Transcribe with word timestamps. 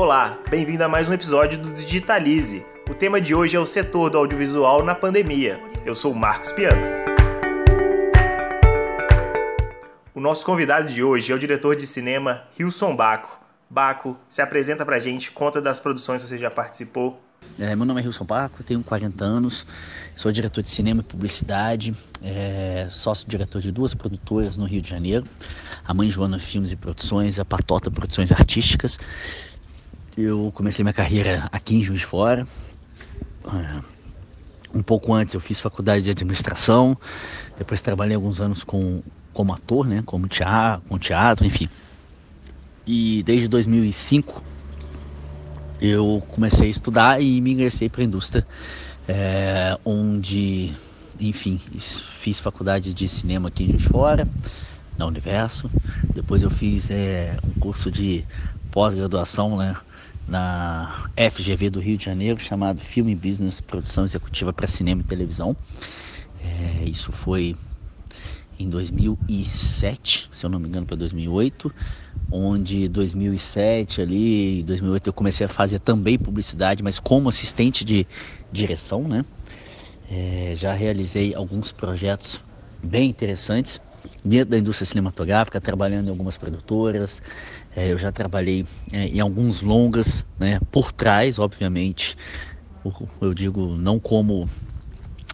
Olá, 0.00 0.38
bem-vindo 0.48 0.84
a 0.84 0.88
mais 0.88 1.08
um 1.08 1.12
episódio 1.12 1.58
do 1.58 1.72
Digitalize. 1.72 2.64
O 2.88 2.94
tema 2.94 3.20
de 3.20 3.34
hoje 3.34 3.56
é 3.56 3.58
o 3.58 3.66
setor 3.66 4.08
do 4.08 4.16
audiovisual 4.16 4.84
na 4.84 4.94
pandemia. 4.94 5.60
Eu 5.84 5.92
sou 5.92 6.12
o 6.12 6.16
Marcos 6.16 6.52
Pianta. 6.52 7.04
O 10.14 10.20
nosso 10.20 10.46
convidado 10.46 10.86
de 10.86 11.02
hoje 11.02 11.32
é 11.32 11.34
o 11.34 11.38
diretor 11.38 11.74
de 11.74 11.84
cinema 11.84 12.44
Hilson 12.56 12.94
Baco. 12.94 13.40
Baco, 13.68 14.16
se 14.28 14.40
apresenta 14.40 14.86
pra 14.86 15.00
gente, 15.00 15.32
conta 15.32 15.60
das 15.60 15.80
produções 15.80 16.22
que 16.22 16.28
você 16.28 16.38
já 16.38 16.48
participou. 16.48 17.20
É, 17.58 17.74
meu 17.74 17.84
nome 17.84 18.00
é 18.00 18.04
Wilson 18.04 18.24
Baco, 18.24 18.62
tenho 18.62 18.84
40 18.84 19.24
anos, 19.24 19.66
sou 20.14 20.30
diretor 20.30 20.62
de 20.62 20.70
cinema 20.70 21.00
e 21.00 21.04
publicidade, 21.04 21.92
é, 22.22 22.86
sócio-diretor 22.88 23.60
de 23.60 23.72
duas 23.72 23.94
produtoras 23.94 24.56
no 24.56 24.64
Rio 24.64 24.80
de 24.80 24.88
Janeiro, 24.88 25.26
a 25.84 25.92
Mãe 25.92 26.08
Joana 26.08 26.38
Filmes 26.38 26.70
e 26.70 26.76
Produções, 26.76 27.40
a 27.40 27.44
Patota 27.44 27.90
Produções 27.90 28.30
Artísticas. 28.30 28.96
Eu 30.20 30.50
comecei 30.52 30.82
minha 30.82 30.92
carreira 30.92 31.48
aqui 31.52 31.76
em 31.76 31.84
Juiz 31.84 32.00
de 32.00 32.06
Fora. 32.06 32.44
É, 33.46 33.80
um 34.76 34.82
pouco 34.82 35.14
antes 35.14 35.32
eu 35.32 35.40
fiz 35.40 35.60
faculdade 35.60 36.02
de 36.02 36.10
administração, 36.10 36.98
depois 37.56 37.80
trabalhei 37.80 38.16
alguns 38.16 38.40
anos 38.40 38.64
com, 38.64 39.00
como 39.32 39.52
ator, 39.54 39.86
né, 39.86 40.02
como 40.04 40.26
teatro, 40.26 40.88
com 40.88 40.98
teatro, 40.98 41.46
enfim. 41.46 41.68
E 42.84 43.22
desde 43.22 43.46
2005 43.46 44.42
eu 45.80 46.20
comecei 46.26 46.66
a 46.66 46.70
estudar 46.70 47.22
e 47.22 47.40
me 47.40 47.52
ingressei 47.52 47.88
para 47.88 48.00
a 48.00 48.04
indústria, 48.04 48.44
é, 49.06 49.78
onde, 49.84 50.74
enfim, 51.20 51.60
fiz 52.18 52.40
faculdade 52.40 52.92
de 52.92 53.06
cinema 53.06 53.50
aqui 53.50 53.68
de 53.68 53.78
fora, 53.78 54.26
na 54.98 55.06
Universo. 55.06 55.70
Depois 56.12 56.42
eu 56.42 56.50
fiz 56.50 56.90
é, 56.90 57.36
um 57.44 57.60
curso 57.60 57.88
de 57.88 58.24
pós-graduação 58.72 59.56
né, 59.56 59.76
na 60.28 61.08
FGV 61.16 61.70
do 61.70 61.80
Rio 61.80 61.96
de 61.96 62.04
Janeiro, 62.04 62.38
chamado 62.38 62.80
Film 62.80 63.14
Business 63.14 63.60
Produção 63.60 64.04
Executiva 64.04 64.52
para 64.52 64.66
Cinema 64.66 65.00
e 65.00 65.04
Televisão. 65.04 65.56
É, 66.44 66.84
isso 66.84 67.10
foi 67.10 67.56
em 68.58 68.68
2007, 68.68 70.28
se 70.30 70.44
eu 70.44 70.50
não 70.50 70.58
me 70.58 70.68
engano, 70.68 70.84
para 70.84 70.96
2008, 70.96 71.72
onde 72.30 72.88
2007 72.88 74.02
ali, 74.02 74.62
2008 74.64 75.06
eu 75.06 75.12
comecei 75.12 75.46
a 75.46 75.48
fazer 75.48 75.78
também 75.78 76.18
publicidade, 76.18 76.82
mas 76.82 77.00
como 77.00 77.28
assistente 77.28 77.84
de 77.84 78.06
direção, 78.52 79.08
né? 79.08 79.24
É, 80.10 80.52
já 80.56 80.72
realizei 80.74 81.34
alguns 81.34 81.72
projetos 81.72 82.40
bem 82.82 83.10
interessantes 83.10 83.80
dentro 84.24 84.50
da 84.50 84.58
indústria 84.58 84.86
cinematográfica, 84.86 85.60
trabalhando 85.60 86.06
em 86.08 86.10
algumas 86.10 86.36
produtoras. 86.36 87.22
É, 87.78 87.92
eu 87.92 87.96
já 87.96 88.10
trabalhei 88.10 88.66
é, 88.92 89.06
em 89.06 89.20
alguns 89.20 89.62
longas, 89.62 90.24
né? 90.36 90.58
Por 90.72 90.90
trás, 90.90 91.38
obviamente, 91.38 92.16
eu 93.20 93.32
digo 93.32 93.76
não 93.76 94.00
como 94.00 94.48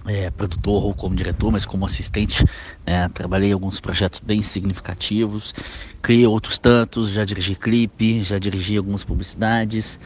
é, 0.07 0.29
produtor 0.31 0.85
ou 0.85 0.93
como 0.93 1.17
diretor, 1.17 1.51
mas 1.51 1.65
como 1.65 1.87
assistente. 1.87 2.45
Né? 2.87 3.09
Trabalhei 3.15 3.49
em 3.49 3.53
alguns 3.55 3.81
projetos 3.81 4.21
bem 4.21 4.43
significativos, 4.43 5.55
criei 6.03 6.27
outros 6.27 6.59
tantos, 6.59 7.09
já 7.09 7.25
dirigi 7.25 7.55
clipe, 7.55 8.23
já 8.23 8.39
dirigi 8.39 8.77
algumas 8.77 9.03
publicidades, 9.03 9.99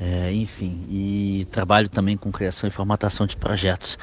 é, 0.00 0.32
enfim. 0.32 0.86
E 0.88 1.48
trabalho 1.50 1.88
também 1.88 2.16
com 2.16 2.30
criação 2.30 2.68
e 2.68 2.70
formatação 2.70 3.26
de 3.26 3.36
projetos. 3.36 3.98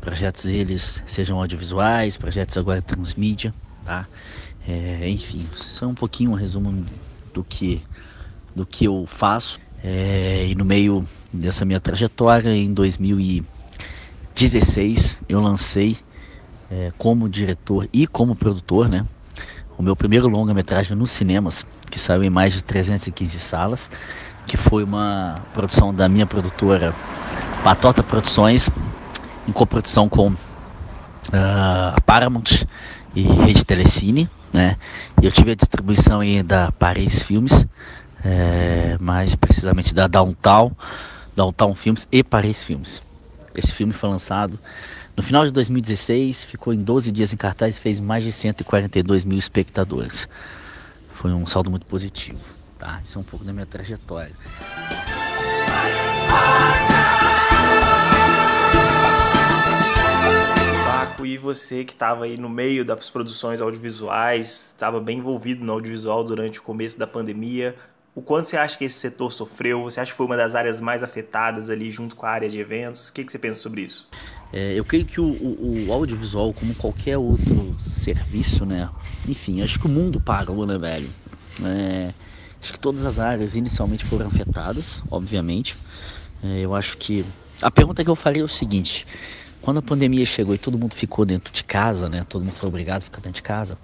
Projetos 0.00 0.46
eles 0.46 1.02
sejam 1.04 1.38
audiovisuais, 1.38 2.16
projetos 2.16 2.56
agora 2.56 2.80
transmídia, 2.80 3.52
tá? 3.84 4.06
É, 4.66 5.08
enfim, 5.08 5.46
é 5.80 5.86
um 5.86 5.94
pouquinho 5.94 6.30
um 6.30 6.34
resumo 6.34 6.84
do 7.32 7.42
que, 7.42 7.82
do 8.54 8.64
que 8.64 8.84
eu 8.84 9.04
faço. 9.06 9.58
É, 9.82 10.46
e 10.46 10.54
no 10.54 10.64
meio 10.64 11.06
dessa 11.32 11.64
minha 11.64 11.80
trajetória, 11.80 12.54
em 12.54 12.72
2000 12.72 13.18
e 13.20 13.44
16 14.34 15.18
eu 15.28 15.40
lancei 15.40 15.96
é, 16.70 16.92
como 16.96 17.28
diretor 17.28 17.88
e 17.92 18.06
como 18.06 18.34
produtor, 18.34 18.88
né? 18.88 19.04
O 19.76 19.82
meu 19.82 19.96
primeiro 19.96 20.28
longa-metragem 20.28 20.96
nos 20.96 21.10
cinemas, 21.10 21.66
que 21.90 21.98
saiu 21.98 22.22
em 22.22 22.30
mais 22.30 22.52
de 22.52 22.62
315 22.62 23.38
salas, 23.38 23.90
que 24.46 24.56
foi 24.56 24.84
uma 24.84 25.34
produção 25.52 25.94
da 25.94 26.08
minha 26.08 26.26
produtora 26.26 26.94
Patota 27.64 28.02
Produções, 28.02 28.70
em 29.46 29.52
coprodução 29.52 30.08
com 30.08 30.34
uh, 31.28 32.00
Paramount 32.02 32.64
e 33.14 33.22
Rede 33.22 33.64
Telecine, 33.64 34.28
né? 34.52 34.76
Eu 35.22 35.30
tive 35.30 35.52
a 35.52 35.54
distribuição 35.54 36.20
aí 36.20 36.42
da 36.42 36.72
Paris 36.72 37.22
Filmes, 37.22 37.66
é, 38.24 38.96
mais 39.00 39.34
precisamente 39.34 39.94
da 39.94 40.06
Downtown, 40.06 40.72
Downtown 41.34 41.74
Filmes 41.74 42.06
e 42.10 42.22
Paris 42.22 42.64
Filmes. 42.64 43.02
Esse 43.54 43.72
filme 43.72 43.92
foi 43.92 44.08
lançado 44.08 44.58
no 45.16 45.22
final 45.22 45.44
de 45.44 45.50
2016, 45.50 46.44
ficou 46.44 46.72
em 46.72 46.82
12 46.82 47.12
dias 47.12 47.32
em 47.32 47.36
cartaz 47.36 47.76
e 47.76 47.80
fez 47.80 48.00
mais 48.00 48.24
de 48.24 48.32
142 48.32 49.24
mil 49.24 49.36
espectadores. 49.36 50.26
Foi 51.14 51.32
um 51.32 51.46
saldo 51.46 51.70
muito 51.70 51.84
positivo, 51.84 52.40
tá? 52.78 53.00
Isso 53.04 53.18
é 53.18 53.20
um 53.20 53.24
pouco 53.24 53.44
da 53.44 53.52
minha 53.52 53.66
trajetória. 53.66 54.32
Paco, 61.22 61.26
e 61.26 61.38
você 61.38 61.84
que 61.84 61.92
estava 61.92 62.24
aí 62.24 62.36
no 62.36 62.48
meio 62.48 62.84
das 62.84 63.08
produções 63.08 63.60
audiovisuais, 63.60 64.66
estava 64.66 65.00
bem 65.00 65.18
envolvido 65.18 65.64
no 65.64 65.72
audiovisual 65.72 66.24
durante 66.24 66.58
o 66.58 66.62
começo 66.62 66.98
da 66.98 67.06
pandemia, 67.06 67.76
o 68.14 68.20
quanto 68.20 68.46
você 68.46 68.56
acha 68.56 68.76
que 68.76 68.84
esse 68.84 68.98
setor 68.98 69.32
sofreu? 69.32 69.82
Você 69.84 70.00
acha 70.00 70.10
que 70.10 70.16
foi 70.16 70.26
uma 70.26 70.36
das 70.36 70.54
áreas 70.54 70.80
mais 70.80 71.02
afetadas 71.02 71.70
ali 71.70 71.90
junto 71.90 72.14
com 72.14 72.26
a 72.26 72.30
área 72.30 72.48
de 72.48 72.58
eventos? 72.58 73.08
O 73.08 73.12
que, 73.12 73.24
que 73.24 73.32
você 73.32 73.38
pensa 73.38 73.60
sobre 73.60 73.82
isso? 73.82 74.06
É, 74.52 74.74
eu 74.78 74.84
creio 74.84 75.06
que 75.06 75.18
o, 75.18 75.24
o, 75.24 75.86
o, 75.88 75.92
audiovisual, 75.92 76.52
como 76.52 76.74
qualquer 76.74 77.16
outro 77.16 77.74
serviço, 77.80 78.66
né? 78.66 78.90
Enfim, 79.26 79.62
acho 79.62 79.78
que 79.78 79.86
o 79.86 79.88
mundo 79.88 80.20
parou, 80.20 80.66
né, 80.66 80.76
velho? 80.76 81.08
É, 81.64 82.12
acho 82.60 82.72
que 82.72 82.78
todas 82.78 83.06
as 83.06 83.18
áreas 83.18 83.56
inicialmente 83.56 84.04
foram 84.04 84.26
afetadas, 84.26 85.02
obviamente. 85.10 85.74
É, 86.44 86.60
eu 86.60 86.74
acho 86.74 86.98
que. 86.98 87.24
A 87.62 87.70
pergunta 87.70 88.04
que 88.04 88.10
eu 88.10 88.16
faria 88.16 88.42
é 88.42 88.44
o 88.44 88.48
seguinte: 88.48 89.06
quando 89.62 89.78
a 89.78 89.82
pandemia 89.82 90.26
chegou 90.26 90.54
e 90.54 90.58
todo 90.58 90.76
mundo 90.76 90.94
ficou 90.94 91.24
dentro 91.24 91.52
de 91.52 91.62
casa, 91.64 92.08
né? 92.08 92.24
Todo 92.28 92.44
mundo 92.44 92.54
foi 92.54 92.68
obrigado 92.68 93.02
a 93.02 93.04
ficar 93.04 93.20
dentro 93.20 93.36
de 93.36 93.42
casa. 93.42 93.78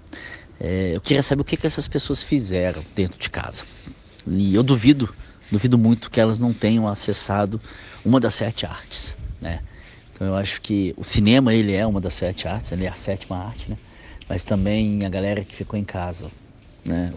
É, 0.59 0.95
eu 0.95 1.01
queria 1.01 1.23
saber 1.23 1.41
o 1.41 1.45
que, 1.45 1.55
que 1.55 1.65
essas 1.65 1.87
pessoas 1.87 2.21
fizeram 2.21 2.83
dentro 2.93 3.17
de 3.17 3.29
casa. 3.29 3.63
E 4.27 4.53
eu 4.53 4.61
duvido, 4.61 5.09
duvido 5.49 5.77
muito 5.77 6.11
que 6.11 6.19
elas 6.19 6.39
não 6.39 6.53
tenham 6.53 6.85
acessado 6.85 7.61
uma 8.03 8.19
das 8.19 8.35
sete 8.35 8.65
artes, 8.65 9.15
né? 9.41 9.61
Então 10.11 10.27
eu 10.27 10.35
acho 10.35 10.61
que 10.61 10.93
o 10.97 11.03
cinema 11.03 11.53
ele 11.53 11.73
é 11.73 11.87
uma 11.87 12.01
das 12.01 12.13
sete 12.13 12.45
artes, 12.45 12.73
ele 12.73 12.83
é 12.83 12.89
a 12.89 12.95
sétima 12.95 13.37
arte, 13.37 13.69
né? 13.69 13.77
Mas 14.27 14.43
também 14.43 15.05
a 15.05 15.09
galera 15.09 15.45
que 15.45 15.55
ficou 15.55 15.79
em 15.79 15.85
casa, 15.85 16.29
né? 16.83 17.09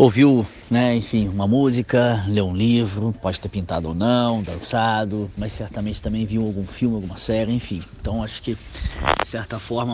Ouviu, 0.00 0.46
né, 0.70 0.96
enfim, 0.96 1.28
uma 1.28 1.46
música, 1.46 2.24
leu 2.26 2.46
um 2.46 2.56
livro, 2.56 3.14
pode 3.20 3.38
ter 3.38 3.50
pintado 3.50 3.88
ou 3.88 3.94
não, 3.94 4.42
dançado, 4.42 5.30
mas 5.36 5.52
certamente 5.52 6.00
também 6.00 6.24
viu 6.24 6.42
algum 6.42 6.64
filme, 6.64 6.94
alguma 6.94 7.18
série, 7.18 7.52
enfim. 7.52 7.82
Então 8.00 8.22
acho 8.22 8.40
que 8.40 8.54
de 8.54 9.28
certa 9.28 9.58
forma 9.58 9.92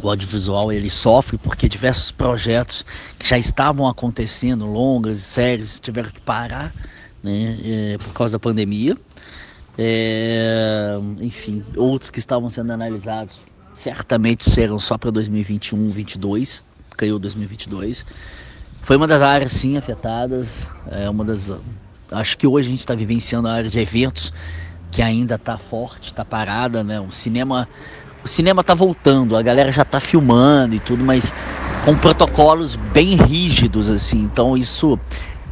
o 0.00 0.08
audiovisual 0.08 0.70
ele 0.70 0.88
sofre 0.88 1.36
porque 1.36 1.68
diversos 1.68 2.12
projetos 2.12 2.86
que 3.18 3.28
já 3.28 3.36
estavam 3.36 3.88
acontecendo, 3.88 4.64
longas 4.64 5.18
séries, 5.18 5.80
tiveram 5.80 6.10
que 6.10 6.20
parar 6.20 6.72
né, 7.20 7.58
é, 7.64 7.98
por 7.98 8.12
causa 8.12 8.34
da 8.34 8.38
pandemia. 8.38 8.96
É, 9.76 10.96
enfim, 11.20 11.64
outros 11.76 12.08
que 12.08 12.20
estavam 12.20 12.48
sendo 12.48 12.70
analisados 12.70 13.40
certamente 13.74 14.48
serão 14.48 14.78
só 14.78 14.96
para 14.96 15.10
2021, 15.10 15.76
2022, 15.76 16.62
caiu 16.96 17.18
2022. 17.18 18.06
Foi 18.82 18.96
uma 18.96 19.06
das 19.06 19.20
áreas 19.20 19.52
sim 19.52 19.76
afetadas, 19.76 20.66
é 20.90 21.08
uma 21.08 21.24
das 21.24 21.52
acho 22.10 22.38
que 22.38 22.46
hoje 22.46 22.68
a 22.68 22.70
gente 22.70 22.80
está 22.80 22.94
vivenciando 22.94 23.48
a 23.48 23.52
área 23.52 23.68
de 23.68 23.78
eventos 23.78 24.32
que 24.90 25.02
ainda 25.02 25.34
está 25.34 25.58
forte, 25.58 26.06
está 26.06 26.24
parada, 26.24 26.82
né? 26.82 26.98
O 26.98 27.12
cinema 27.12 27.68
o 28.24 28.28
cinema 28.28 28.64
tá 28.64 28.74
voltando, 28.74 29.36
a 29.36 29.42
galera 29.42 29.70
já 29.70 29.84
tá 29.84 30.00
filmando 30.00 30.74
e 30.74 30.80
tudo, 30.80 31.04
mas 31.04 31.32
com 31.84 31.96
protocolos 31.96 32.76
bem 32.76 33.14
rígidos, 33.14 33.88
assim. 33.88 34.18
Então 34.18 34.56
isso, 34.56 34.98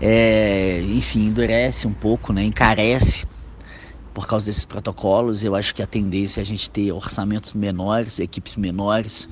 é, 0.00 0.82
enfim, 0.88 1.28
endurece 1.28 1.86
um 1.86 1.92
pouco, 1.92 2.32
né? 2.32 2.42
Encarece 2.44 3.26
por 4.12 4.26
causa 4.26 4.46
desses 4.46 4.64
protocolos. 4.64 5.44
Eu 5.44 5.54
acho 5.54 5.74
que 5.74 5.82
a 5.82 5.86
tendência 5.86 6.40
é 6.40 6.42
a 6.42 6.44
gente 6.44 6.68
ter 6.70 6.90
orçamentos 6.92 7.52
menores, 7.52 8.18
equipes 8.18 8.56
menores. 8.56 9.28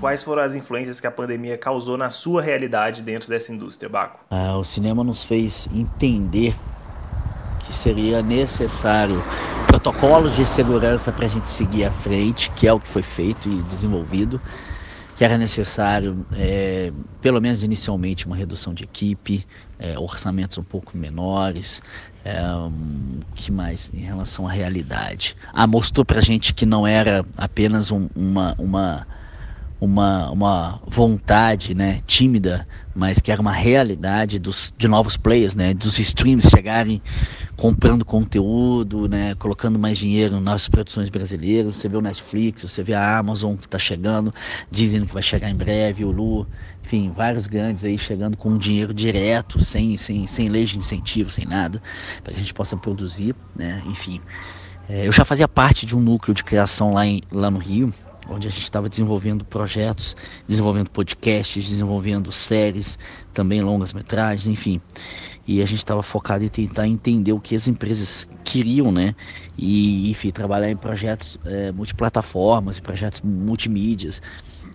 Quais 0.00 0.22
foram 0.22 0.42
as 0.42 0.56
influências 0.56 1.00
que 1.00 1.06
a 1.06 1.10
pandemia 1.10 1.58
causou 1.58 1.96
na 1.98 2.10
sua 2.10 2.42
realidade 2.42 3.02
dentro 3.02 3.28
dessa 3.28 3.52
indústria, 3.52 3.88
Baco? 3.88 4.18
Ah, 4.30 4.56
o 4.58 4.64
cinema 4.64 5.04
nos 5.04 5.22
fez 5.22 5.68
entender 5.70 6.56
que 7.58 7.72
seria 7.72 8.22
necessário 8.22 9.22
protocolos 9.66 10.34
de 10.34 10.44
segurança 10.46 11.12
para 11.12 11.26
a 11.26 11.28
gente 11.28 11.48
seguir 11.48 11.84
à 11.84 11.90
frente, 11.92 12.50
que 12.50 12.66
é 12.66 12.72
o 12.72 12.80
que 12.80 12.88
foi 12.88 13.02
feito 13.02 13.48
e 13.48 13.62
desenvolvido. 13.62 14.40
que 15.16 15.24
era 15.24 15.36
necessário, 15.36 16.26
é, 16.32 16.90
pelo 17.20 17.42
menos 17.42 17.62
inicialmente, 17.62 18.24
uma 18.26 18.34
redução 18.34 18.72
de 18.72 18.84
equipe, 18.84 19.46
é, 19.78 19.98
orçamentos 19.98 20.56
um 20.56 20.62
pouco 20.62 20.96
menores, 20.96 21.82
é, 22.24 22.40
que 23.34 23.52
mais 23.52 23.90
em 23.92 24.00
relação 24.00 24.48
à 24.48 24.50
realidade? 24.50 25.36
Ah, 25.52 25.66
mostrou 25.66 26.06
pra 26.06 26.22
gente 26.22 26.54
que 26.54 26.64
não 26.64 26.86
era 26.86 27.22
apenas 27.36 27.90
um, 27.90 28.08
uma, 28.16 28.54
uma 28.58 29.06
uma, 29.80 30.30
uma 30.30 30.80
vontade 30.86 31.74
né, 31.74 32.02
tímida, 32.06 32.66
mas 32.94 33.18
que 33.18 33.32
era 33.32 33.40
uma 33.40 33.52
realidade 33.52 34.38
dos, 34.38 34.74
de 34.76 34.86
novos 34.86 35.16
players, 35.16 35.54
né, 35.54 35.72
dos 35.72 35.98
streams 35.98 36.50
chegarem 36.50 37.00
comprando 37.56 38.04
conteúdo, 38.04 39.08
né, 39.08 39.34
colocando 39.36 39.78
mais 39.78 39.96
dinheiro 39.96 40.38
nas 40.40 40.68
produções 40.68 41.08
brasileiras. 41.08 41.76
Você 41.76 41.88
vê 41.88 41.96
o 41.96 42.02
Netflix, 42.02 42.62
você 42.62 42.82
vê 42.82 42.92
a 42.92 43.18
Amazon 43.18 43.56
que 43.56 43.66
está 43.66 43.78
chegando, 43.78 44.34
dizendo 44.70 45.06
que 45.06 45.14
vai 45.14 45.22
chegar 45.22 45.48
em 45.48 45.56
breve, 45.56 46.04
o 46.04 46.10
Lu, 46.10 46.46
enfim, 46.84 47.10
vários 47.14 47.46
grandes 47.46 47.82
aí 47.84 47.96
chegando 47.96 48.36
com 48.36 48.58
dinheiro 48.58 48.92
direto, 48.92 49.64
sem, 49.64 49.96
sem, 49.96 50.26
sem 50.26 50.48
lei 50.48 50.66
de 50.66 50.76
incentivo, 50.76 51.30
sem 51.30 51.46
nada, 51.46 51.80
para 52.22 52.32
que 52.32 52.38
a 52.38 52.42
gente 52.42 52.52
possa 52.52 52.76
produzir, 52.76 53.34
né, 53.56 53.82
enfim. 53.86 54.20
É, 54.88 55.06
eu 55.06 55.12
já 55.12 55.24
fazia 55.24 55.46
parte 55.46 55.86
de 55.86 55.96
um 55.96 56.00
núcleo 56.00 56.34
de 56.34 56.42
criação 56.42 56.92
lá, 56.92 57.06
em, 57.06 57.22
lá 57.30 57.50
no 57.50 57.58
Rio, 57.58 57.94
onde 58.30 58.46
a 58.46 58.50
gente 58.50 58.62
estava 58.62 58.88
desenvolvendo 58.88 59.44
projetos, 59.44 60.16
desenvolvendo 60.46 60.88
podcasts, 60.88 61.68
desenvolvendo 61.68 62.30
séries, 62.30 62.98
também 63.34 63.60
longas 63.60 63.92
metragens, 63.92 64.46
enfim. 64.46 64.80
E 65.46 65.60
a 65.60 65.66
gente 65.66 65.78
estava 65.78 66.02
focado 66.02 66.44
em 66.44 66.48
tentar 66.48 66.86
entender 66.86 67.32
o 67.32 67.40
que 67.40 67.56
as 67.56 67.66
empresas 67.66 68.28
queriam, 68.44 68.92
né? 68.92 69.16
E, 69.58 70.08
enfim, 70.10 70.30
trabalhar 70.30 70.70
em 70.70 70.76
projetos 70.76 71.38
é, 71.44 71.72
multiplataformas, 71.72 72.78
em 72.78 72.82
projetos 72.82 73.20
multimídias. 73.20 74.22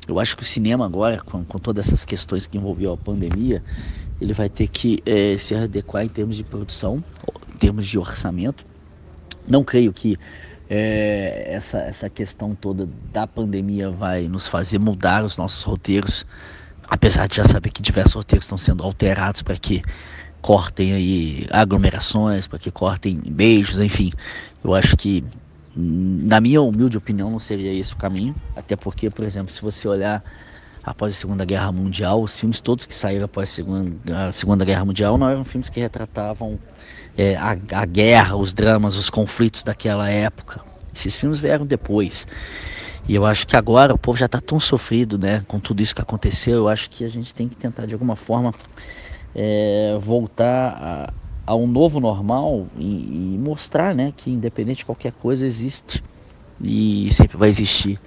Eu 0.08 0.20
acho 0.20 0.36
que 0.36 0.44
o 0.44 0.46
cinema 0.46 0.86
agora, 0.86 1.20
com, 1.22 1.44
com 1.46 1.58
todas 1.58 1.88
essas 1.88 2.04
questões 2.04 2.46
que 2.46 2.58
envolveu 2.58 2.92
a 2.94 2.98
pandemia, 2.98 3.64
ele 4.20 4.34
vai 4.34 4.50
ter 4.50 4.68
que 4.68 5.02
é, 5.06 5.38
se 5.38 5.56
adequar 5.56 6.04
em 6.04 6.10
termos 6.10 6.36
de 6.36 6.44
produção, 6.44 7.04
em 7.54 7.58
termos 7.58 7.88
de 7.88 7.98
orçamento. 7.98 8.66
Não 9.48 9.64
creio 9.64 9.94
que 9.94 10.18
é, 10.70 11.46
essa, 11.48 11.80
essa 11.80 12.10
questão 12.10 12.56
toda 12.56 12.88
da 13.12 13.28
pandemia 13.28 13.90
vai 13.90 14.28
nos 14.28 14.48
fazer 14.48 14.80
mudar 14.80 15.24
os 15.24 15.38
nossos 15.38 15.64
roteiros, 15.64 16.26
apesar 16.88 17.28
de 17.28 17.38
já 17.38 17.44
saber 17.44 17.70
que 17.70 17.82
diversos 17.82 18.14
roteiros 18.14 18.46
estão 18.46 18.58
sendo 18.58 18.84
alterados 18.84 19.42
para 19.42 19.58
que 19.58 19.84
cortem 20.42 20.94
aí 20.94 21.48
aglomerações, 21.52 22.48
para 22.48 22.60
que 22.60 22.72
cortem 22.72 23.20
beijos, 23.20 23.80
enfim. 23.80 24.12
Eu 24.64 24.74
acho 24.76 24.96
que, 24.96 25.24
na 25.76 26.40
minha 26.40 26.62
humilde 26.62 26.98
opinião, 26.98 27.30
não 27.32 27.40
seria 27.40 27.74
esse 27.74 27.94
o 27.94 27.98
caminho, 27.98 28.36
até 28.56 28.76
porque, 28.76 29.10
por 29.10 29.26
exemplo, 29.26 29.52
se 29.52 29.62
você 29.62 29.88
olhar 29.88 30.24
após 30.86 31.14
a 31.14 31.18
Segunda 31.18 31.44
Guerra 31.44 31.72
Mundial, 31.72 32.22
os 32.22 32.38
filmes 32.38 32.62
todos 32.62 32.86
que 32.86 32.94
saíram 32.94 33.26
após 33.26 33.50
a 33.50 33.54
Segunda, 33.54 34.28
a 34.28 34.32
Segunda 34.32 34.64
Guerra 34.64 34.86
Mundial 34.86 35.18
não 35.18 35.28
eram 35.28 35.44
filmes 35.44 35.68
que 35.68 35.80
retratavam 35.80 36.60
é, 37.18 37.36
a, 37.36 37.58
a 37.72 37.86
guerra, 37.86 38.36
os 38.36 38.54
dramas, 38.54 38.96
os 38.96 39.10
conflitos 39.10 39.64
daquela 39.64 40.10
época. 40.10 40.62
Esses 40.94 41.18
filmes 41.18 41.40
vieram 41.40 41.66
depois. 41.66 42.28
E 43.08 43.16
eu 43.16 43.26
acho 43.26 43.48
que 43.48 43.56
agora 43.56 43.94
o 43.94 43.98
povo 43.98 44.18
já 44.18 44.28
está 44.28 44.40
tão 44.40 44.60
sofrido, 44.60 45.18
né, 45.18 45.44
com 45.48 45.60
tudo 45.60 45.82
isso 45.82 45.96
que 45.96 46.02
aconteceu. 46.02 46.58
Eu 46.58 46.70
acho 46.70 46.90
que 46.90 47.04
a 47.04 47.10
gente 47.10 47.34
tem 47.34 47.48
que 47.48 47.56
tentar 47.56 47.88
de 47.88 47.94
alguma 47.94 48.16
forma 48.16 48.54
é, 49.34 49.98
voltar 50.00 50.78
a, 50.80 51.14
a, 51.48 51.56
um 51.56 51.68
novo 51.68 52.00
normal 52.00 52.68
e, 52.78 52.84
e, 52.84 53.38
mostrar, 53.40 53.96
né, 53.96 54.14
que 54.16 54.30
independente 54.30 54.80
de 54.80 54.86
qualquer 54.86 55.14
coisa 55.14 55.46
existe 55.46 56.04
e 56.62 57.12
sempre 57.12 57.38
vai 57.38 57.50
existir 57.50 58.00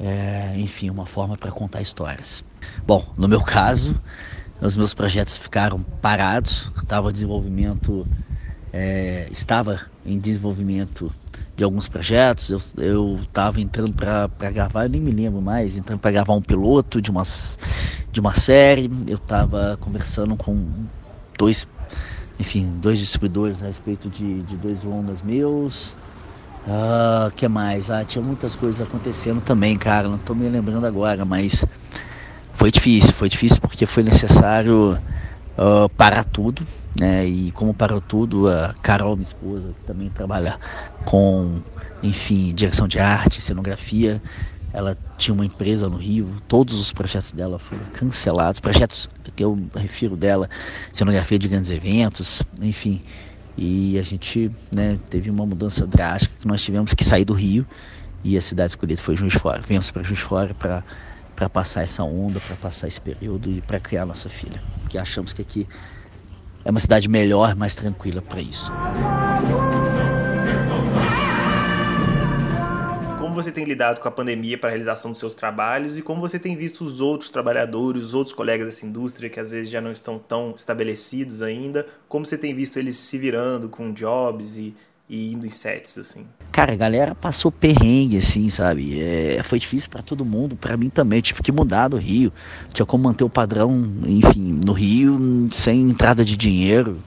é, 0.00 0.54
enfim, 0.56 0.90
uma 0.90 1.06
forma 1.06 1.36
para 1.36 1.50
contar 1.50 1.80
histórias. 1.80 2.44
Bom, 2.86 3.06
no 3.16 3.28
meu 3.28 3.40
caso, 3.40 4.00
os 4.60 4.76
meus 4.76 4.94
projetos 4.94 5.36
ficaram 5.36 5.82
parados, 6.00 6.70
estava 6.82 7.12
desenvolvimento, 7.12 8.06
é, 8.72 9.28
estava 9.30 9.80
em 10.04 10.18
desenvolvimento 10.18 11.12
de 11.56 11.64
alguns 11.64 11.88
projetos, 11.88 12.50
eu 12.76 13.18
estava 13.22 13.60
entrando 13.60 13.92
para 13.92 14.28
gravar, 14.50 14.84
eu 14.84 14.88
nem 14.88 15.00
me 15.00 15.10
lembro 15.10 15.40
mais, 15.40 15.76
entrando 15.76 15.98
para 15.98 16.12
gravar 16.12 16.34
um 16.34 16.42
piloto 16.42 17.02
de 17.02 17.10
uma, 17.10 17.22
de 18.12 18.20
uma 18.20 18.32
série, 18.32 18.90
eu 19.06 19.16
estava 19.16 19.76
conversando 19.80 20.36
com 20.36 20.86
dois, 21.36 21.66
enfim, 22.38 22.78
dois 22.80 22.98
distribuidores 22.98 23.62
a 23.62 23.66
respeito 23.66 24.08
de, 24.08 24.42
de 24.44 24.56
dois 24.56 24.82
longas 24.84 25.20
meus, 25.22 25.96
ah, 26.66 27.30
que 27.34 27.48
mais? 27.48 27.90
Ah, 27.90 28.04
tinha 28.04 28.22
muitas 28.22 28.54
coisas 28.56 28.80
acontecendo 28.80 29.40
também, 29.40 29.76
cara. 29.78 30.08
Não 30.08 30.18
tô 30.18 30.34
me 30.34 30.48
lembrando 30.48 30.86
agora, 30.86 31.24
mas 31.24 31.64
foi 32.54 32.70
difícil. 32.70 33.12
Foi 33.14 33.28
difícil 33.28 33.60
porque 33.60 33.86
foi 33.86 34.02
necessário 34.02 35.00
uh, 35.56 35.88
parar 35.96 36.24
tudo, 36.24 36.66
né? 36.98 37.26
E 37.26 37.52
como 37.52 37.74
parou 37.74 38.00
tudo, 38.00 38.48
a 38.48 38.74
Carol, 38.82 39.16
minha 39.16 39.24
esposa, 39.24 39.74
que 39.74 39.84
também 39.84 40.10
trabalha 40.10 40.58
com, 41.04 41.62
enfim, 42.02 42.54
direção 42.54 42.88
de 42.88 42.98
arte, 42.98 43.40
cenografia. 43.40 44.22
Ela 44.72 44.96
tinha 45.16 45.34
uma 45.34 45.46
empresa 45.46 45.88
no 45.88 45.96
Rio, 45.96 46.40
todos 46.46 46.78
os 46.78 46.92
projetos 46.92 47.32
dela 47.32 47.58
foram 47.58 47.86
cancelados. 47.92 48.60
Projetos 48.60 49.08
que 49.34 49.42
eu 49.44 49.68
refiro 49.74 50.16
dela, 50.16 50.48
cenografia 50.92 51.38
de 51.38 51.48
grandes 51.48 51.70
eventos, 51.70 52.42
enfim. 52.60 53.02
E 53.60 53.98
a 53.98 54.02
gente 54.02 54.52
né, 54.72 54.96
teve 55.10 55.28
uma 55.28 55.44
mudança 55.44 55.84
drástica 55.84 56.32
que 56.40 56.46
nós 56.46 56.62
tivemos 56.62 56.94
que 56.94 57.02
sair 57.04 57.24
do 57.24 57.34
Rio 57.34 57.66
e 58.22 58.38
a 58.38 58.42
cidade 58.42 58.70
escolhida 58.70 59.02
foi 59.02 59.16
Juiz 59.16 59.34
Fora. 59.34 59.60
Viemos 59.66 59.90
para 59.90 60.04
Juiz 60.04 60.20
Fora 60.20 60.54
para 60.54 61.48
passar 61.48 61.82
essa 61.82 62.04
onda, 62.04 62.38
para 62.38 62.54
passar 62.54 62.86
esse 62.86 63.00
período 63.00 63.50
e 63.50 63.60
para 63.60 63.80
criar 63.80 64.06
nossa 64.06 64.28
filha. 64.28 64.62
Porque 64.80 64.96
achamos 64.96 65.32
que 65.32 65.42
aqui 65.42 65.66
é 66.64 66.70
uma 66.70 66.78
cidade 66.78 67.08
melhor, 67.08 67.56
mais 67.56 67.74
tranquila 67.74 68.22
para 68.22 68.40
isso. 68.40 68.70
Você 73.42 73.52
tem 73.52 73.64
lidado 73.64 74.00
com 74.00 74.08
a 74.08 74.10
pandemia 74.10 74.58
para 74.58 74.68
a 74.68 74.72
realização 74.72 75.12
dos 75.12 75.20
seus 75.20 75.34
trabalhos 75.34 75.96
e 75.96 76.02
como 76.02 76.20
você 76.20 76.38
tem 76.38 76.56
visto 76.56 76.84
os 76.84 77.00
outros 77.00 77.30
trabalhadores, 77.30 78.02
os 78.02 78.14
outros 78.14 78.34
colegas 78.34 78.66
dessa 78.66 78.84
indústria 78.84 79.30
que 79.30 79.38
às 79.38 79.48
vezes 79.50 79.70
já 79.70 79.80
não 79.80 79.92
estão 79.92 80.18
tão 80.18 80.54
estabelecidos 80.56 81.40
ainda, 81.40 81.86
como 82.08 82.26
você 82.26 82.36
tem 82.36 82.54
visto 82.54 82.78
eles 82.78 82.96
se 82.96 83.16
virando 83.16 83.68
com 83.68 83.92
jobs 83.92 84.56
e, 84.56 84.74
e 85.08 85.32
indo 85.32 85.46
em 85.46 85.50
sets, 85.50 85.96
assim? 85.96 86.26
Cara, 86.50 86.72
a 86.72 86.76
galera 86.76 87.14
passou 87.14 87.52
perrengue, 87.52 88.18
assim, 88.18 88.50
sabe? 88.50 89.00
É, 89.00 89.40
foi 89.44 89.58
difícil 89.58 89.88
para 89.88 90.02
todo 90.02 90.24
mundo, 90.24 90.56
para 90.56 90.76
mim 90.76 90.90
também. 90.90 91.20
tive 91.20 91.40
que 91.40 91.52
mudar 91.52 91.88
do 91.88 91.96
Rio. 91.96 92.32
Tinha 92.72 92.84
como 92.84 93.04
manter 93.04 93.22
o 93.24 93.30
padrão, 93.30 93.70
enfim, 94.04 94.60
no 94.64 94.72
Rio, 94.72 95.48
sem 95.52 95.82
entrada 95.82 96.24
de 96.24 96.36
dinheiro. 96.36 96.98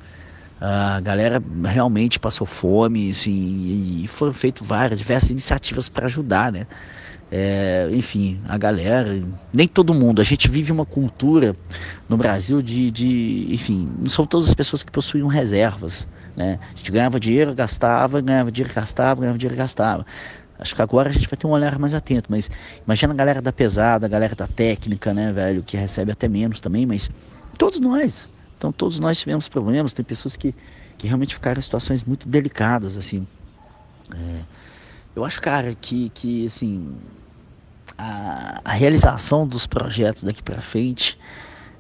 A 0.64 1.00
galera 1.02 1.42
realmente 1.66 2.20
passou 2.20 2.46
fome, 2.46 3.10
assim, 3.10 4.04
e 4.04 4.08
foram 4.08 4.32
feitas 4.32 4.66
várias, 4.66 5.00
diversas 5.00 5.32
iniciativas 5.32 5.90
para 5.90 6.06
ajudar, 6.06 6.52
né? 6.52 6.68
É, 7.32 7.90
enfim, 7.94 8.40
a 8.48 8.60
galera, 8.60 9.24
nem 9.52 9.68
todo 9.68 9.92
mundo. 9.92 10.22
A 10.22 10.24
gente 10.24 10.48
vive 10.48 10.72
uma 10.72 10.86
cultura 10.86 11.56
no 12.08 12.16
Brasil 12.16 12.62
de, 12.62 12.92
de, 12.92 13.48
enfim, 13.50 13.90
não 13.98 14.10
são 14.10 14.24
todas 14.28 14.50
as 14.50 14.54
pessoas 14.54 14.84
que 14.84 14.92
possuíam 14.92 15.28
reservas, 15.28 16.08
né? 16.38 16.60
A 16.74 16.78
gente 16.78 16.92
ganhava 16.92 17.20
dinheiro, 17.20 17.56
gastava, 17.56 18.22
ganhava 18.22 18.52
dinheiro, 18.52 18.76
gastava, 18.76 19.22
ganhava 19.22 19.40
dinheiro, 19.40 19.58
gastava. 19.58 20.06
Acho 20.60 20.76
que 20.76 20.82
agora 20.84 21.10
a 21.10 21.12
gente 21.12 21.28
vai 21.28 21.38
ter 21.38 21.48
um 21.48 21.52
olhar 21.52 21.80
mais 21.80 21.96
atento, 21.96 22.28
mas 22.30 22.52
imagina 22.86 23.14
a 23.14 23.16
galera 23.16 23.42
da 23.42 23.52
pesada, 23.52 24.06
a 24.06 24.10
galera 24.10 24.36
da 24.36 24.46
técnica, 24.46 25.12
né, 25.12 25.34
velho, 25.34 25.64
que 25.64 25.76
recebe 25.76 26.12
até 26.12 26.28
menos 26.28 26.60
também, 26.60 26.86
mas 26.86 27.10
todos 27.58 27.80
nós, 27.80 28.30
então 28.62 28.72
todos 28.72 29.00
nós 29.00 29.18
tivemos 29.18 29.50
problemas, 29.50 29.92
tem 29.92 30.06
pessoas 30.06 30.38
que, 30.38 30.54
que 30.96 31.08
realmente 31.08 31.34
ficaram 31.34 31.58
em 31.58 31.64
situações 31.64 32.04
muito 32.04 32.30
delicadas, 32.30 32.96
assim. 32.96 33.26
É, 34.14 34.42
eu 35.16 35.26
acho, 35.26 35.42
cara, 35.42 35.74
que, 35.74 36.12
que 36.14 36.46
assim, 36.46 36.96
a, 37.98 38.62
a 38.64 38.72
realização 38.72 39.48
dos 39.48 39.66
projetos 39.66 40.22
daqui 40.22 40.44
para 40.44 40.62
frente 40.62 41.18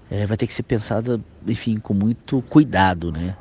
é, 0.09 0.25
vai 0.25 0.35
ter 0.35 0.47
que 0.47 0.53
ser 0.55 0.63
pensada, 0.63 1.21
enfim, 1.45 1.77
com 1.77 1.93
muito 1.93 2.41
cuidado, 2.49 3.11
né? 3.11 3.37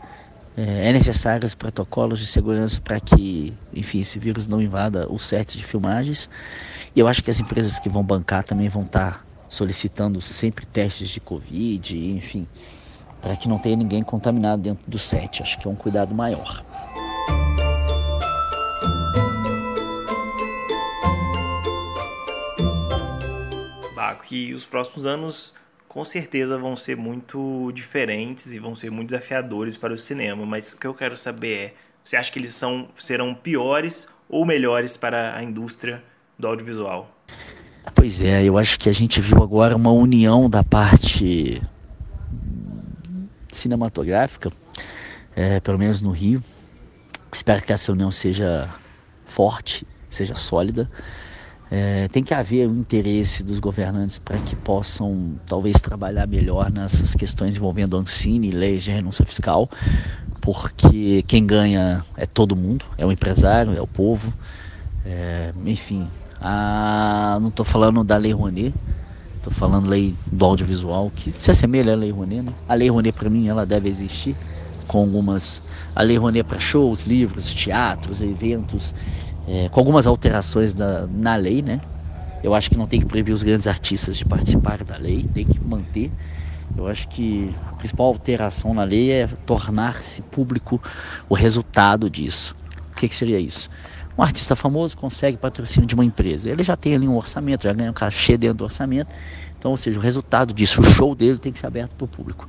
É, 0.54 0.90
é 0.90 0.92
necessário 0.92 1.46
os 1.46 1.54
protocolos 1.54 2.20
de 2.20 2.26
segurança 2.26 2.78
para 2.78 3.00
que, 3.00 3.54
enfim, 3.72 4.00
esse 4.00 4.18
vírus 4.18 4.46
não 4.46 4.60
invada 4.60 5.10
os 5.10 5.24
sets 5.24 5.56
de 5.56 5.64
filmagens. 5.64 6.28
E 6.94 7.00
eu 7.00 7.08
acho 7.08 7.22
que 7.22 7.30
as 7.30 7.40
empresas 7.40 7.78
que 7.78 7.88
vão 7.88 8.04
bancar 8.04 8.44
também 8.44 8.68
vão 8.68 8.82
estar 8.82 9.12
tá 9.12 9.24
solicitando 9.48 10.20
sempre 10.20 10.66
testes 10.66 11.08
de 11.08 11.20
Covid, 11.20 11.96
enfim, 11.96 12.46
para 13.20 13.36
que 13.36 13.48
não 13.48 13.58
tenha 13.58 13.76
ninguém 13.76 14.02
contaminado 14.02 14.62
dentro 14.62 14.88
do 14.88 14.98
set. 14.98 15.42
Acho 15.42 15.58
que 15.58 15.66
é 15.66 15.70
um 15.70 15.74
cuidado 15.74 16.14
maior. 16.14 16.64
Baco, 23.94 24.24
que 24.24 24.54
os 24.54 24.64
próximos 24.64 25.06
anos 25.06 25.54
com 25.90 26.04
certeza 26.04 26.56
vão 26.56 26.76
ser 26.76 26.96
muito 26.96 27.72
diferentes 27.74 28.52
e 28.52 28.60
vão 28.60 28.76
ser 28.76 28.90
muito 28.90 29.08
desafiadores 29.10 29.76
para 29.76 29.92
o 29.92 29.98
cinema, 29.98 30.46
mas 30.46 30.72
o 30.72 30.78
que 30.78 30.86
eu 30.86 30.94
quero 30.94 31.16
saber 31.16 31.58
é, 31.58 31.74
você 32.04 32.16
acha 32.16 32.30
que 32.30 32.38
eles 32.38 32.54
são, 32.54 32.88
serão 32.96 33.34
piores 33.34 34.08
ou 34.28 34.46
melhores 34.46 34.96
para 34.96 35.36
a 35.36 35.42
indústria 35.42 36.00
do 36.38 36.46
audiovisual? 36.46 37.10
Pois 37.92 38.20
é, 38.22 38.44
eu 38.44 38.56
acho 38.56 38.78
que 38.78 38.88
a 38.88 38.92
gente 38.92 39.20
viu 39.20 39.42
agora 39.42 39.74
uma 39.74 39.90
união 39.90 40.48
da 40.48 40.62
parte 40.62 41.60
cinematográfica, 43.52 44.52
é, 45.34 45.60
pelo 45.60 45.78
menos 45.78 46.00
no 46.00 46.10
Rio. 46.10 46.42
Espero 47.32 47.62
que 47.62 47.72
essa 47.72 47.92
união 47.92 48.10
seja 48.10 48.68
forte, 49.24 49.86
seja 50.10 50.34
sólida. 50.34 50.90
É, 51.70 52.08
tem 52.08 52.24
que 52.24 52.34
haver 52.34 52.68
o 52.68 52.76
interesse 52.76 53.44
dos 53.44 53.60
governantes 53.60 54.18
para 54.18 54.38
que 54.38 54.56
possam 54.56 55.40
talvez 55.46 55.80
trabalhar 55.80 56.26
melhor 56.26 56.68
nessas 56.68 57.14
questões 57.14 57.56
envolvendo 57.56 57.96
Ancine 57.96 58.48
e 58.48 58.50
leis 58.50 58.82
de 58.82 58.90
renúncia 58.90 59.24
fiscal, 59.24 59.70
porque 60.40 61.22
quem 61.28 61.46
ganha 61.46 62.04
é 62.16 62.26
todo 62.26 62.56
mundo, 62.56 62.84
é 62.98 63.06
o 63.06 63.12
empresário, 63.12 63.72
é 63.76 63.80
o 63.80 63.86
povo, 63.86 64.34
é, 65.06 65.52
enfim. 65.64 66.08
A, 66.40 67.38
não 67.40 67.50
estou 67.50 67.64
falando 67.64 68.02
da 68.02 68.16
Lei 68.16 68.32
Rouanet, 68.32 68.74
estou 69.40 69.52
falando 69.52 69.88
lei 69.88 70.14
do 70.30 70.44
audiovisual, 70.44 71.10
que 71.10 71.34
se 71.38 71.50
assemelha 71.50 71.94
à 71.94 71.96
Lei 71.96 72.10
Rouanet. 72.10 72.42
Né? 72.42 72.52
A 72.68 72.74
Lei 72.74 72.88
Rouanet, 72.88 73.16
para 73.16 73.30
mim, 73.30 73.48
ela 73.48 73.64
deve 73.64 73.88
existir 73.88 74.36
com 74.86 74.98
algumas. 74.98 75.62
A 75.94 76.02
Lei 76.02 76.16
Rouanet 76.16 76.46
para 76.46 76.58
shows, 76.58 77.04
livros, 77.06 77.52
teatros, 77.54 78.20
eventos 78.20 78.94
é, 79.48 79.68
com 79.68 79.80
algumas 79.80 80.06
alterações 80.06 80.74
da, 80.74 81.06
na 81.06 81.36
lei, 81.36 81.62
né? 81.62 81.80
Eu 82.42 82.54
acho 82.54 82.70
que 82.70 82.76
não 82.76 82.86
tem 82.86 83.00
que 83.00 83.06
proibir 83.06 83.32
os 83.32 83.42
grandes 83.42 83.66
artistas 83.66 84.16
de 84.16 84.24
participar 84.24 84.84
da 84.84 84.96
lei, 84.96 85.24
tem 85.24 85.44
que 85.44 85.62
manter. 85.62 86.12
Eu 86.76 86.86
acho 86.86 87.08
que 87.08 87.54
a 87.66 87.72
principal 87.74 88.06
alteração 88.06 88.72
na 88.72 88.84
lei 88.84 89.12
é 89.12 89.26
tornar-se 89.44 90.22
público 90.22 90.80
o 91.28 91.34
resultado 91.34 92.08
disso. 92.08 92.54
O 92.92 92.96
que, 92.96 93.08
que 93.08 93.14
seria 93.14 93.40
isso? 93.40 93.68
Um 94.16 94.22
artista 94.22 94.54
famoso 94.54 94.96
consegue 94.96 95.36
patrocínio 95.36 95.86
de 95.86 95.94
uma 95.94 96.04
empresa. 96.04 96.50
Ele 96.50 96.62
já 96.62 96.76
tem 96.76 96.94
ali 96.94 97.08
um 97.08 97.16
orçamento, 97.16 97.64
já 97.64 97.72
ganha 97.72 97.90
um 97.90 97.94
cachê 97.94 98.36
dentro 98.36 98.58
do 98.58 98.64
orçamento. 98.64 99.10
Então, 99.58 99.70
ou 99.70 99.76
seja, 99.76 99.98
o 99.98 100.02
resultado 100.02 100.52
disso, 100.52 100.80
o 100.80 100.84
show 100.84 101.14
dele 101.14 101.38
tem 101.38 101.52
que 101.52 101.58
ser 101.58 101.66
aberto 101.66 101.92
para 101.92 102.04
o 102.04 102.08
público. 102.08 102.48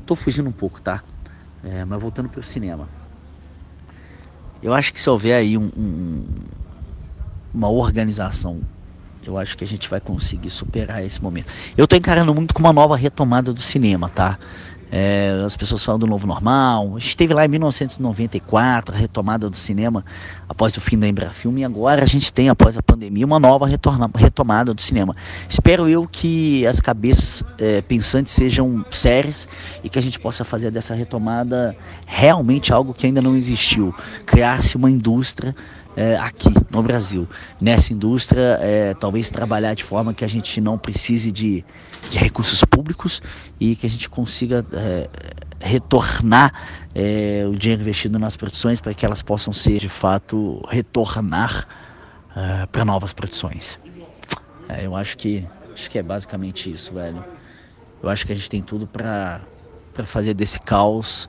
Estou 0.00 0.16
fugindo 0.16 0.48
um 0.48 0.52
pouco, 0.52 0.80
tá? 0.80 1.02
É, 1.62 1.84
mas 1.84 2.00
voltando 2.00 2.28
para 2.28 2.40
o 2.40 2.42
cinema. 2.42 2.88
Eu 4.62 4.72
acho 4.72 4.92
que 4.92 5.00
se 5.00 5.10
houver 5.10 5.34
aí 5.34 5.58
um, 5.58 5.70
um, 5.76 6.24
uma 7.52 7.68
organização, 7.68 8.60
eu 9.24 9.38
acho 9.38 9.56
que 9.56 9.64
a 9.64 9.66
gente 9.66 9.88
vai 9.88 10.00
conseguir 10.00 10.50
superar 10.50 11.04
esse 11.04 11.22
momento. 11.22 11.52
Eu 11.76 11.84
estou 11.84 11.98
encarando 11.98 12.34
muito 12.34 12.54
como 12.54 12.66
uma 12.66 12.72
nova 12.72 12.96
retomada 12.96 13.52
do 13.52 13.60
cinema, 13.60 14.08
tá? 14.08 14.38
É, 14.94 15.42
as 15.42 15.56
pessoas 15.56 15.82
falam 15.82 15.98
do 15.98 16.06
novo 16.06 16.26
normal. 16.26 16.92
A 16.96 16.98
gente 16.98 17.16
teve 17.16 17.32
lá 17.32 17.46
em 17.46 17.48
1994 17.48 18.94
a 18.94 18.98
retomada 18.98 19.48
do 19.48 19.56
cinema 19.56 20.04
após 20.46 20.76
o 20.76 20.82
fim 20.82 20.98
da 20.98 21.08
Embrafilme 21.08 21.62
e 21.62 21.64
agora 21.64 22.02
a 22.02 22.06
gente 22.06 22.30
tem, 22.30 22.50
após 22.50 22.76
a 22.76 22.82
pandemia, 22.82 23.24
uma 23.24 23.40
nova 23.40 23.66
retomada 23.66 24.74
do 24.74 24.82
cinema. 24.82 25.16
Espero 25.48 25.88
eu 25.88 26.06
que 26.06 26.66
as 26.66 26.78
cabeças 26.78 27.42
é, 27.58 27.80
pensantes 27.80 28.34
sejam 28.34 28.84
sérias 28.90 29.48
e 29.82 29.88
que 29.88 29.98
a 29.98 30.02
gente 30.02 30.20
possa 30.20 30.44
fazer 30.44 30.70
dessa 30.70 30.92
retomada 30.92 31.74
realmente 32.06 32.70
algo 32.70 32.92
que 32.92 33.06
ainda 33.06 33.22
não 33.22 33.34
existiu. 33.34 33.94
Criar-se 34.26 34.76
uma 34.76 34.90
indústria 34.90 35.56
é, 35.96 36.16
aqui 36.16 36.48
no 36.70 36.82
Brasil. 36.82 37.28
Nessa 37.60 37.92
indústria, 37.92 38.58
é, 38.60 38.94
talvez 38.94 39.30
trabalhar 39.30 39.74
de 39.74 39.84
forma 39.84 40.14
que 40.14 40.24
a 40.24 40.28
gente 40.28 40.60
não 40.60 40.78
precise 40.78 41.30
de, 41.30 41.64
de 42.10 42.18
recursos 42.18 42.64
públicos 42.64 43.22
e 43.60 43.76
que 43.76 43.86
a 43.86 43.90
gente 43.90 44.08
consiga 44.08 44.64
é, 44.72 45.08
retornar 45.60 46.52
é, 46.94 47.44
o 47.48 47.56
dinheiro 47.56 47.82
investido 47.82 48.18
nas 48.18 48.36
produções 48.36 48.80
para 48.80 48.94
que 48.94 49.04
elas 49.04 49.22
possam 49.22 49.52
ser 49.52 49.78
de 49.78 49.88
fato 49.88 50.62
retornar 50.68 51.66
é, 52.34 52.66
para 52.66 52.84
novas 52.84 53.12
produções. 53.12 53.78
É, 54.68 54.86
eu 54.86 54.96
acho 54.96 55.16
que 55.16 55.46
acho 55.72 55.90
que 55.90 55.98
é 55.98 56.02
basicamente 56.02 56.70
isso, 56.70 56.92
velho. 56.92 57.24
Eu 58.02 58.08
acho 58.08 58.26
que 58.26 58.32
a 58.32 58.34
gente 58.34 58.50
tem 58.50 58.62
tudo 58.62 58.86
para 58.86 59.40
fazer 60.04 60.34
desse 60.34 60.60
caos 60.60 61.28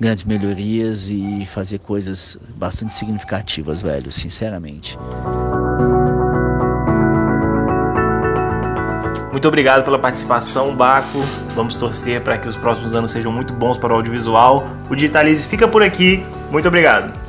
grandes 0.00 0.24
melhorias 0.24 1.08
e 1.08 1.46
fazer 1.46 1.78
coisas 1.78 2.36
bastante 2.56 2.92
significativas, 2.92 3.80
velho, 3.80 4.10
sinceramente. 4.12 4.98
Muito 9.30 9.48
obrigado 9.48 9.84
pela 9.84 9.98
participação, 9.98 10.74
Baco. 10.74 11.18
Vamos 11.54 11.76
torcer 11.76 12.22
para 12.22 12.38
que 12.38 12.48
os 12.48 12.56
próximos 12.56 12.94
anos 12.94 13.10
sejam 13.10 13.30
muito 13.30 13.52
bons 13.52 13.76
para 13.76 13.92
o 13.92 13.96
audiovisual. 13.96 14.66
O 14.88 14.94
Digitalize 14.94 15.46
fica 15.46 15.68
por 15.68 15.82
aqui. 15.82 16.24
Muito 16.50 16.66
obrigado. 16.66 17.25